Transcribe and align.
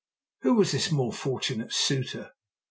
Who 0.41 0.55
was 0.55 0.71
this 0.71 0.91
more 0.91 1.13
fortunate 1.13 1.71
suitor? 1.71 2.31